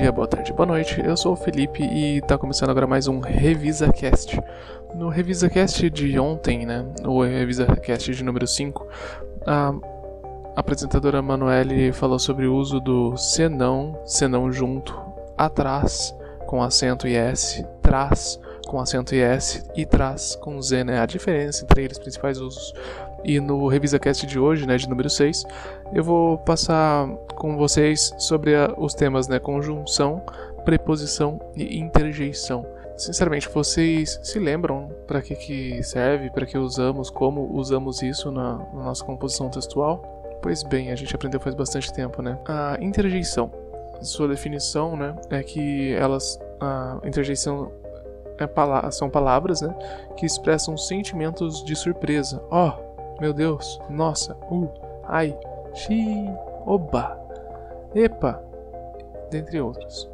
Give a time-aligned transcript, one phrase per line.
[0.00, 1.00] dia, boa tarde, boa noite.
[1.02, 4.38] Eu sou o Felipe e tá começando agora mais um Revisa Cast.
[4.94, 8.86] No Revisa Cast de ontem, né, o Revisa Cast de número 5,
[9.46, 9.72] a
[10.54, 14.94] apresentadora Manuele falou sobre o uso do senão, senão junto,
[15.36, 16.14] atrás
[16.46, 21.00] com acento e S, trás com acento e S e trás com Z, né?
[21.00, 22.74] A diferença entre eles, principais usos.
[23.26, 25.44] E no RevisaCast de hoje, né, de número 6,
[25.92, 30.22] eu vou passar com vocês sobre a, os temas, né, conjunção,
[30.64, 32.64] preposição e interjeição.
[32.96, 38.58] Sinceramente, vocês se lembram para que, que serve, para que usamos, como usamos isso na,
[38.72, 40.38] na nossa composição textual?
[40.40, 42.38] Pois bem, a gente aprendeu faz bastante tempo, né?
[42.46, 43.50] A interjeição,
[44.02, 47.72] sua definição, né, é que elas, a interjeição
[48.38, 49.74] é, são palavras, né,
[50.16, 52.40] que expressam sentimentos de surpresa.
[52.50, 52.85] Oh,
[53.20, 54.68] meu Deus, nossa, uh,
[55.04, 55.36] ai,
[55.74, 56.28] xi,
[56.66, 57.18] oba,
[57.94, 58.42] epa,
[59.30, 60.10] dentre outros.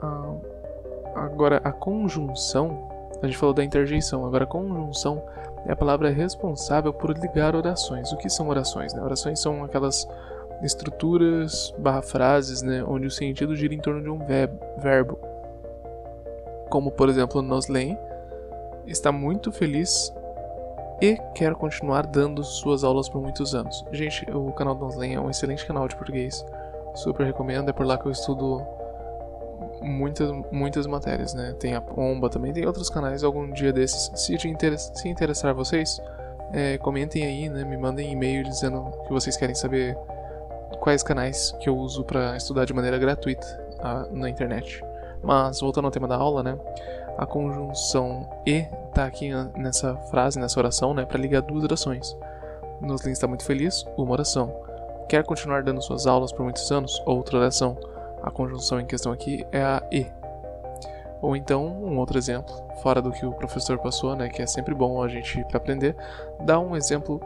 [0.00, 0.34] Ah,
[1.14, 2.88] agora, a conjunção,
[3.22, 5.22] a gente falou da interjeição, agora a conjunção
[5.66, 8.12] é a palavra responsável por ligar orações.
[8.12, 8.94] O que são orações?
[8.94, 9.02] Né?
[9.02, 10.06] Orações são aquelas
[10.62, 14.18] estruturas barra frases, né, onde o sentido gira em torno de um
[14.78, 15.18] verbo.
[16.68, 17.96] Como, por exemplo, Noslen
[18.86, 20.12] está muito feliz
[21.00, 23.84] e quer continuar dando suas aulas por muitos anos.
[23.92, 26.44] Gente, o canal Donslen é um excelente canal de português.
[26.94, 28.66] Super recomendo, é por lá que eu estudo
[29.80, 31.54] muitas, muitas matérias, né?
[31.58, 34.10] Tem a Pomba também, tem outros canais algum dia desses.
[34.14, 36.00] Se, te interessa, se interessar vocês,
[36.52, 37.64] é, comentem aí, né?
[37.64, 39.96] Me mandem e-mail dizendo que vocês querem saber
[40.80, 43.46] quais canais que eu uso para estudar de maneira gratuita
[43.80, 44.82] a, ah, na internet.
[45.22, 46.58] Mas voltando ao tema da aula, né?
[47.16, 52.16] A conjunção e tá aqui nessa frase, nessa oração, né, para ligar duas orações.
[52.80, 54.54] Noslen está muito feliz, uma oração.
[55.08, 57.02] Quer continuar dando suas aulas por muitos anos?
[57.06, 57.76] Outra oração.
[58.22, 60.06] A conjunção em questão aqui é a e.
[61.20, 64.74] Ou então, um outro exemplo, fora do que o professor passou, né, que é sempre
[64.74, 65.96] bom a gente aprender,
[66.40, 67.20] dá um exemplo,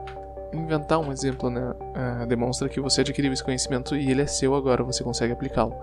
[0.52, 1.74] inventar um exemplo, né,
[2.22, 5.76] uh, demonstra que você adquiriu esse conhecimento e ele é seu agora, você consegue aplicá-lo.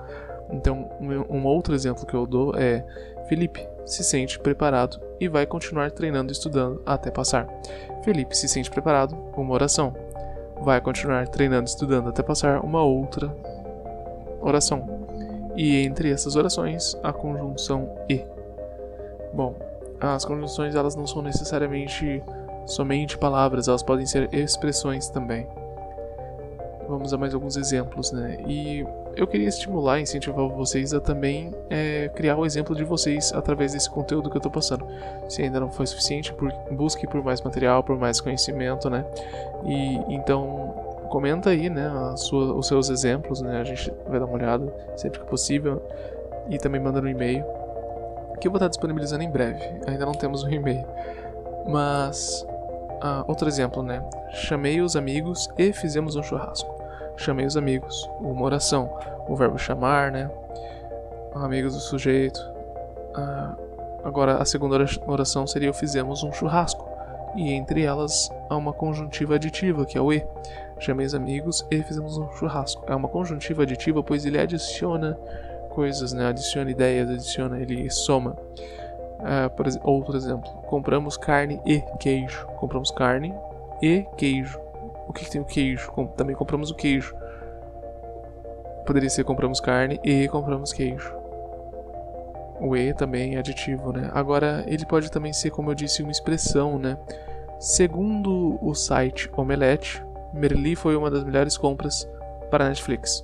[0.51, 2.83] Então, um, outro exemplo que eu dou é
[3.27, 7.47] Felipe se sente preparado e vai continuar treinando e estudando até passar.
[8.03, 9.93] Felipe se sente preparado, uma oração.
[10.61, 13.33] Vai continuar treinando e estudando até passar uma outra
[14.41, 14.87] oração.
[15.55, 18.23] E entre essas orações, a conjunção e.
[19.33, 19.55] Bom,
[19.99, 22.23] as conjunções elas não são necessariamente
[22.65, 25.47] somente palavras, elas podem ser expressões também.
[26.87, 28.37] Vamos a mais alguns exemplos, né?
[28.47, 28.85] E
[29.19, 33.73] eu queria estimular e incentivar vocês a também é, criar o exemplo de vocês através
[33.73, 34.87] desse conteúdo que eu estou passando.
[35.27, 36.33] Se ainda não foi suficiente,
[36.71, 39.05] busque por mais material, por mais conhecimento, né?
[39.65, 40.73] E então
[41.09, 43.59] comenta aí, né, sua, os seus exemplos, né?
[43.59, 45.81] A gente vai dar uma olhada sempre que possível
[46.47, 47.43] e também manda um e-mail
[48.39, 49.61] que eu vou estar disponibilizando em breve.
[49.85, 50.85] Ainda não temos um e-mail,
[51.67, 52.45] mas
[53.01, 54.01] ah, outro exemplo, né?
[54.31, 56.78] Chamei os amigos e fizemos um churrasco
[57.19, 58.09] chamei os amigos.
[58.19, 58.89] Uma oração,
[59.27, 60.29] o verbo chamar, né?
[61.35, 62.39] Amigos do sujeito.
[63.15, 63.55] Ah,
[64.03, 66.87] agora, a segunda oração seria: fizemos um churrasco.
[67.35, 70.25] E entre elas há uma conjuntiva aditiva, que é o e.
[70.79, 72.83] Chamei os amigos e fizemos um churrasco.
[72.87, 75.15] É uma conjuntiva aditiva, pois ele adiciona
[75.69, 76.25] coisas, né?
[76.25, 78.35] Adiciona ideias, adiciona, ele soma.
[79.19, 82.47] Uh, por, outro exemplo, compramos carne e queijo.
[82.57, 83.35] Compramos carne
[83.81, 84.68] e queijo.
[85.09, 85.91] O que, que tem o queijo?
[85.91, 87.15] Com, também compramos o queijo.
[88.85, 91.11] Poderia ser compramos carne e compramos queijo.
[92.61, 94.11] O e também é aditivo, né?
[94.13, 96.95] Agora, ele pode também ser, como eu disse, uma expressão, né?
[97.59, 102.07] Segundo o site Omelete, Merli foi uma das melhores compras
[102.51, 103.23] para a Netflix.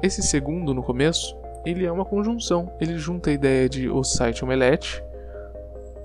[0.00, 1.36] Esse segundo, no começo,
[1.66, 2.72] ele é uma conjunção.
[2.80, 5.02] Ele junta a ideia de o site Omelete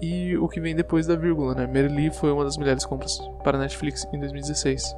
[0.01, 1.65] e o que vem depois da vírgula, né?
[1.65, 4.95] Merli foi uma das melhores compras para Netflix em 2016.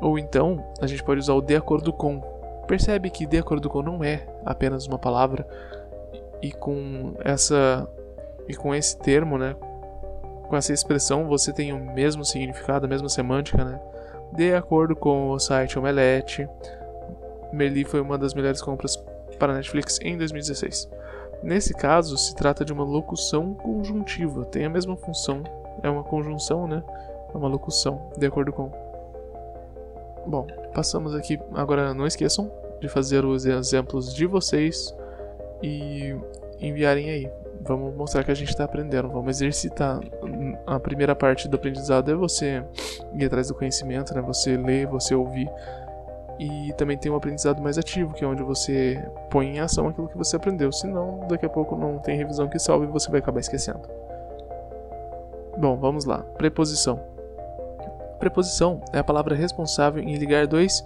[0.00, 2.20] Ou então, a gente pode usar o de acordo com.
[2.66, 5.46] Percebe que de acordo com não é apenas uma palavra
[6.42, 7.88] e com essa
[8.48, 9.54] e com esse termo, né?
[10.48, 13.80] Com essa expressão você tem o mesmo significado, a mesma semântica, né?
[14.32, 16.48] De acordo com o site Omelete,
[17.52, 18.96] Merli foi uma das melhores compras
[19.38, 20.88] para Netflix em 2016.
[21.42, 25.42] Nesse caso, se trata de uma locução conjuntiva, tem a mesma função,
[25.82, 26.82] é uma conjunção, né?
[27.32, 28.70] É uma locução, de acordo com.
[30.26, 31.38] Bom, passamos aqui.
[31.54, 32.50] Agora, não esqueçam
[32.80, 34.94] de fazer os exemplos de vocês
[35.62, 36.16] e
[36.60, 37.30] enviarem aí.
[37.60, 40.00] Vamos mostrar que a gente está aprendendo, vamos exercitar.
[40.66, 42.62] A primeira parte do aprendizado é você
[43.14, 44.20] ir atrás do conhecimento, né?
[44.22, 45.48] Você ler, você ouvir
[46.38, 50.08] E também tem um aprendizado mais ativo, que é onde você põe em ação aquilo
[50.08, 50.70] que você aprendeu.
[50.70, 53.80] Senão, daqui a pouco não tem revisão que salve e você vai acabar esquecendo.
[55.56, 56.18] Bom, vamos lá.
[56.36, 57.00] Preposição.
[58.18, 60.84] Preposição é a palavra responsável em ligar dois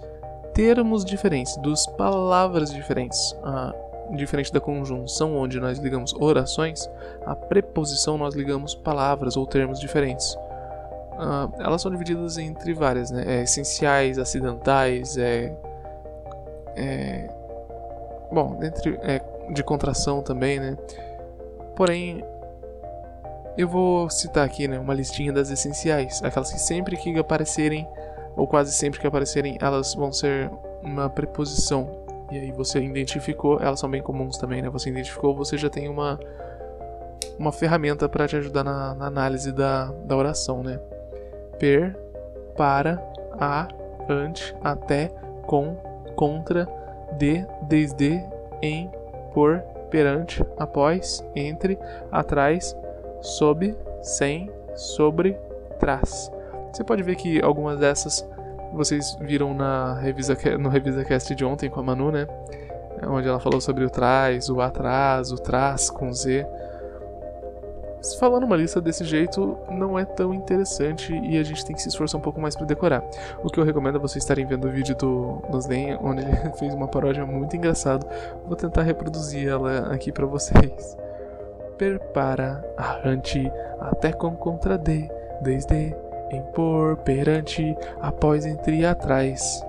[0.53, 3.35] termos diferentes, duas palavras diferentes.
[3.43, 3.73] Ah,
[4.15, 6.89] diferente da conjunção, onde nós ligamos orações,
[7.25, 10.37] a preposição nós ligamos palavras ou termos diferentes.
[11.11, 13.23] Uh, elas são divididas entre várias, né?
[13.27, 15.55] É, essenciais, acidentais, é,
[16.75, 17.29] é
[18.31, 19.21] bom, entre, é,
[19.53, 20.77] de contração também, né?
[21.75, 22.23] Porém,
[23.57, 27.87] eu vou citar aqui, né, uma listinha das essenciais, aquelas que sempre que aparecerem
[28.35, 30.49] ou quase sempre que aparecerem, elas vão ser
[30.81, 32.01] uma preposição.
[32.31, 34.69] E aí você identificou, elas são bem comuns também, né?
[34.69, 36.17] Você identificou, você já tem uma
[37.37, 40.79] uma ferramenta para te ajudar na, na análise da, da oração, né?
[41.61, 41.95] Per,
[42.57, 42.99] para,
[43.39, 43.67] a,
[44.09, 45.11] ante, até,
[45.45, 45.75] com,
[46.15, 46.67] contra,
[47.19, 48.19] de, desde,
[48.63, 48.89] em,
[49.31, 49.59] por,
[49.91, 51.77] perante, após, entre,
[52.11, 52.75] atrás,
[53.21, 55.37] sob, sem, sobre,
[55.79, 56.31] trás.
[56.73, 58.27] Você pode ver que algumas dessas
[58.73, 62.25] vocês viram na revisa, no Revisa Cast de ontem com a Manu, né?
[63.07, 66.47] Onde ela falou sobre o trás, o atrás, o trás com Z
[68.19, 71.89] falando uma lista desse jeito não é tão interessante e a gente tem que se
[71.89, 73.03] esforçar um pouco mais para decorar.
[73.43, 76.73] O que eu recomendo é vocês estarem vendo o vídeo do Nosden, onde ele fez
[76.73, 78.05] uma paródia muito engraçada.
[78.45, 80.97] Vou tentar reproduzir ela aqui para vocês.
[81.77, 85.09] Prepara, arrante, até com contra de,
[85.41, 85.95] desde,
[86.31, 89.63] impor, perante, após, entre atrás.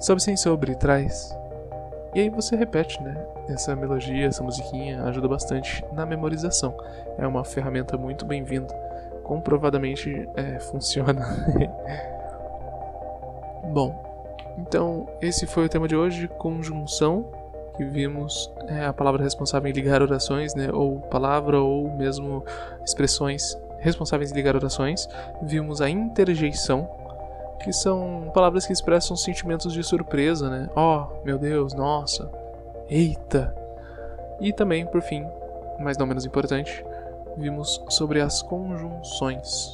[0.00, 1.34] Sobe sem sobre, trás.
[2.14, 3.16] E aí você repete, né?
[3.48, 6.76] Essa melodia, essa musiquinha ajuda bastante na memorização.
[7.18, 8.72] É uma ferramenta muito bem-vinda.
[9.24, 11.26] Comprovadamente é, funciona.
[13.64, 14.00] Bom,
[14.58, 17.32] então esse foi o tema de hoje, conjunção,
[17.76, 20.70] que vimos é, a palavra responsável em ligar orações, né?
[20.72, 22.44] Ou palavra ou mesmo
[22.84, 25.08] expressões responsáveis em ligar orações.
[25.42, 26.88] Vimos a interjeição,
[27.60, 30.68] que são palavras que expressam sentimentos de surpresa, né?
[30.76, 32.30] Oh, meu Deus, nossa,
[32.88, 33.54] eita.
[34.40, 35.26] E também, por fim,
[35.78, 36.84] mas não menos importante,
[37.36, 39.72] vimos sobre as conjunções.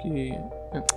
[0.00, 0.38] Que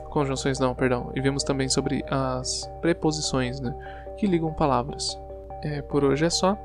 [0.10, 1.12] conjunções não, perdão.
[1.16, 3.74] E vimos também sobre as preposições, né,
[4.18, 5.20] que ligam palavras.
[5.64, 6.58] É, por hoje é só.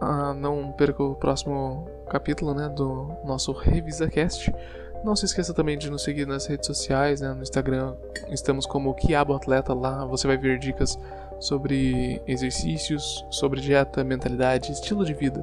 [0.00, 4.54] Ah, não perca o próximo capítulo, né, do nosso RevisaCast.
[5.04, 7.32] Não se esqueça também de nos seguir nas redes sociais, né?
[7.32, 7.94] no Instagram
[8.30, 10.98] estamos como Quiabo Atleta, lá você vai ver dicas
[11.38, 15.42] sobre exercícios, sobre dieta, mentalidade, estilo de vida,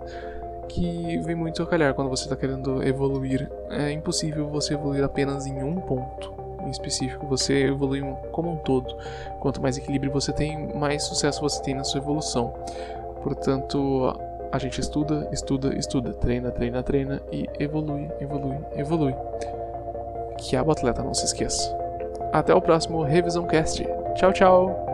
[0.68, 3.50] que vem muito a calhar quando você está querendo evoluir.
[3.70, 6.34] É impossível você evoluir apenas em um ponto
[6.66, 8.96] em específico, você evolui como um todo.
[9.40, 12.54] Quanto mais equilíbrio você tem, mais sucesso você tem na sua evolução.
[13.24, 14.16] Portanto,
[14.52, 19.16] a gente estuda, estuda, estuda, treina, treina, treina e evolui, evolui, evolui.
[20.38, 21.76] Que o atleta, não se esqueça.
[22.32, 23.86] Até o próximo Revisão Cast.
[24.16, 24.85] Tchau, tchau!